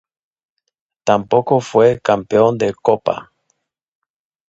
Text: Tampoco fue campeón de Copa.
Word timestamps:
Tampoco 1.03 1.59
fue 1.61 1.99
campeón 2.01 2.57
de 2.57 2.73
Copa. 2.73 3.31